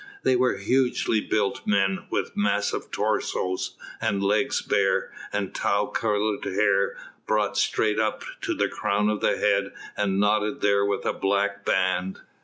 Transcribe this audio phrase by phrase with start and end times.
[0.23, 3.55] They were hugely built men, with massive torso
[4.01, 9.37] and legs bare, and tow coloured hair brought straight up to the crown of the
[9.37, 12.17] head and knotted there with a black band.